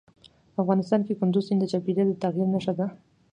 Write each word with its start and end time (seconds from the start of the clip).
افغانستان 0.61 1.01
کې 1.05 1.17
کندز 1.19 1.43
سیند 1.47 1.59
د 1.61 1.65
چاپېریال 1.71 2.07
د 2.09 2.15
تغیر 2.23 2.47
نښه 2.53 2.73
ده. 2.79 2.87